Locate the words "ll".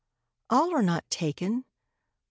0.63-0.73